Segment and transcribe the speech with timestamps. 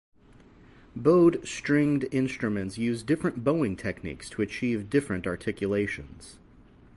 [0.95, 6.39] Bowed stringed instruments use different bowing techniques to achieve different articulations.